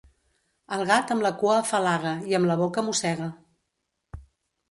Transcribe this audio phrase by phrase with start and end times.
[0.77, 3.27] El gat amb la cua afalaga i amb la boca mossega.